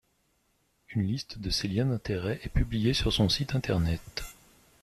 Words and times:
Une 0.95 1.03
liste 1.03 1.37
de 1.37 1.51
ses 1.51 1.67
liens 1.67 1.85
d’intérêts 1.85 2.39
est 2.43 2.49
publiée 2.49 2.95
sur 2.95 3.13
son 3.13 3.29
site 3.29 3.53
internet. 3.53 4.23